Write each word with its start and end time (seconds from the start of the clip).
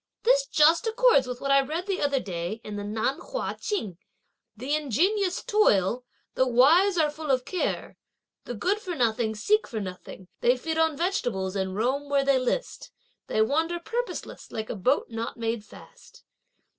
This 0.23 0.47
just 0.47 0.87
accords 0.87 1.27
with 1.27 1.41
what 1.41 1.51
I 1.51 1.61
read 1.61 1.85
the 1.85 2.01
other 2.01 2.19
day 2.19 2.59
in 2.63 2.75
the 2.75 2.83
Nan 2.83 3.19
Hua 3.19 3.53
Ching. 3.53 3.99
'The 4.57 4.73
ingenious 4.73 5.43
toil, 5.43 6.03
the 6.33 6.47
wise 6.47 6.97
are 6.97 7.11
full 7.11 7.29
of 7.29 7.45
care; 7.45 7.97
the 8.45 8.55
good 8.55 8.79
for 8.79 8.95
nothing 8.95 9.35
seek 9.35 9.67
for 9.67 9.79
nothing, 9.79 10.27
they 10.39 10.57
feed 10.57 10.79
on 10.79 10.97
vegetables, 10.97 11.55
and 11.55 11.75
roam 11.75 12.09
where 12.09 12.25
they 12.25 12.39
list; 12.39 12.89
they 13.27 13.43
wander 13.43 13.79
purposeless 13.79 14.51
like 14.51 14.71
a 14.71 14.75
boat 14.75 15.11
not 15.11 15.37
made 15.37 15.63
fast!' 15.63 16.23